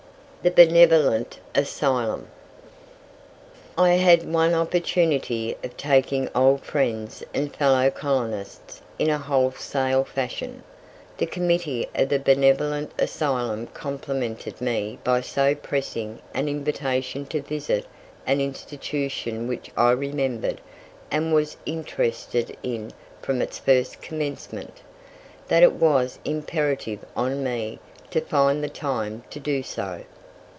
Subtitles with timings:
[0.43, 2.27] THE BENEVOLENT ASYLUM.
[3.77, 10.63] I had one opportunity of taking "old friends and fellow colonists" in a wholesale fashion.
[11.19, 17.85] The committee of the Benevolent Asylum complimented me by so pressing an invitation to visit
[18.25, 20.59] an institution which I remembered
[21.11, 24.79] and was interested in from its first commencement,
[25.49, 27.77] that it was imperative on me
[28.09, 30.01] to find the time to do so.